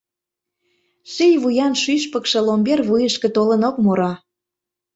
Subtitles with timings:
[1.11, 4.11] Ший вуян шӱшпыкшӧ Ломбер вуйышко толын ок муро.